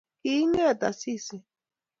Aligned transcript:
Kiinget 0.21 0.81
Asisi 0.89 1.37